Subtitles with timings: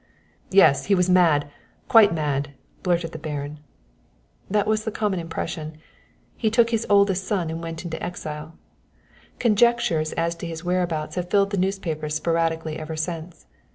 [0.49, 1.47] "Yes; he was mad
[1.87, 3.59] quite mad," blurted the Baron.
[4.49, 5.77] "That was the common impression.
[6.35, 8.57] He took his oldest son and went into exile.
[9.37, 13.45] Conjectures as to his whereabouts have filled the newspapers sporadically ever since.